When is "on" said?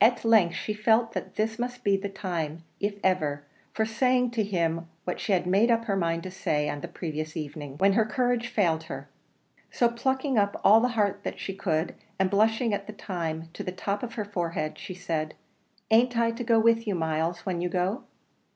6.68-6.80